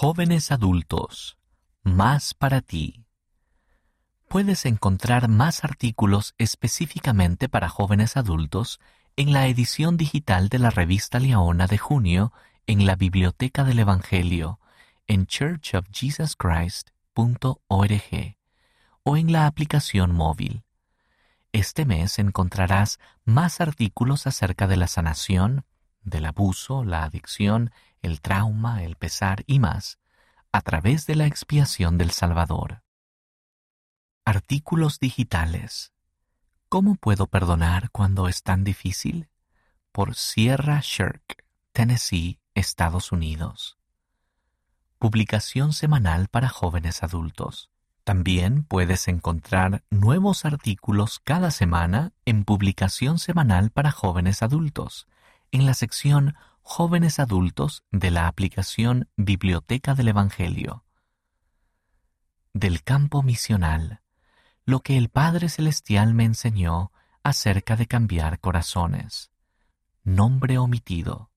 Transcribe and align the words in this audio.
Jóvenes 0.00 0.52
adultos, 0.52 1.38
más 1.82 2.32
para 2.32 2.60
ti. 2.60 3.04
Puedes 4.28 4.64
encontrar 4.64 5.26
más 5.26 5.64
artículos 5.64 6.36
específicamente 6.38 7.48
para 7.48 7.68
jóvenes 7.68 8.16
adultos 8.16 8.78
en 9.16 9.32
la 9.32 9.48
edición 9.48 9.96
digital 9.96 10.50
de 10.50 10.60
la 10.60 10.70
revista 10.70 11.18
Leona 11.18 11.66
de 11.66 11.78
junio 11.78 12.32
en 12.68 12.86
la 12.86 12.94
Biblioteca 12.94 13.64
del 13.64 13.80
Evangelio 13.80 14.60
en 15.08 15.26
churchofjesuschrist.org 15.26 17.58
o 19.02 19.16
en 19.16 19.32
la 19.32 19.46
aplicación 19.48 20.14
móvil. 20.14 20.62
Este 21.50 21.84
mes 21.86 22.20
encontrarás 22.20 23.00
más 23.24 23.60
artículos 23.60 24.28
acerca 24.28 24.68
de 24.68 24.76
la 24.76 24.86
sanación, 24.86 25.64
del 26.04 26.26
abuso, 26.26 26.84
la 26.84 27.02
adicción 27.02 27.72
el 28.02 28.20
trauma, 28.20 28.84
el 28.84 28.96
pesar 28.96 29.42
y 29.46 29.58
más, 29.58 29.98
a 30.52 30.60
través 30.62 31.06
de 31.06 31.16
la 31.16 31.26
expiación 31.26 31.98
del 31.98 32.10
Salvador. 32.10 32.82
Artículos 34.24 34.98
digitales. 35.00 35.92
¿Cómo 36.68 36.96
puedo 36.96 37.26
perdonar 37.26 37.90
cuando 37.90 38.28
es 38.28 38.42
tan 38.42 38.62
difícil? 38.62 39.28
Por 39.92 40.14
Sierra 40.14 40.80
Shirk, 40.82 41.44
Tennessee, 41.72 42.40
Estados 42.54 43.10
Unidos. 43.10 43.78
Publicación 44.98 45.72
semanal 45.72 46.28
para 46.28 46.48
jóvenes 46.48 47.02
adultos. 47.02 47.70
También 48.04 48.64
puedes 48.64 49.06
encontrar 49.08 49.84
nuevos 49.90 50.44
artículos 50.44 51.20
cada 51.24 51.50
semana 51.50 52.12
en 52.24 52.44
publicación 52.44 53.18
semanal 53.18 53.70
para 53.70 53.90
jóvenes 53.90 54.42
adultos, 54.42 55.06
en 55.50 55.66
la 55.66 55.74
sección 55.74 56.34
Jóvenes 56.70 57.18
Adultos 57.18 57.82
de 57.92 58.10
la 58.10 58.28
aplicación 58.28 59.08
Biblioteca 59.16 59.94
del 59.94 60.08
Evangelio. 60.08 60.84
Del 62.52 62.82
campo 62.82 63.22
misional, 63.22 64.02
lo 64.66 64.80
que 64.80 64.98
el 64.98 65.08
Padre 65.08 65.48
Celestial 65.48 66.12
me 66.12 66.24
enseñó 66.24 66.92
acerca 67.22 67.74
de 67.74 67.86
cambiar 67.86 68.38
corazones. 68.40 69.30
Nombre 70.04 70.58
omitido. 70.58 71.30